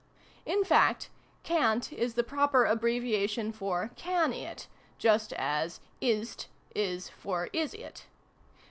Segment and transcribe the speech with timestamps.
[0.47, 1.11] In fact"
[1.43, 4.65] can't" is \heproper abbreviation for "can it,"
[4.97, 8.07] just as "is't" is for" is it."